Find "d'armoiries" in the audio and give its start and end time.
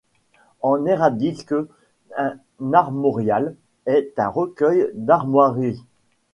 4.95-5.83